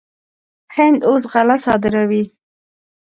هند 0.75 0.99
اوس 1.09 1.23
غله 1.31 1.57
صادروي. 1.65 2.23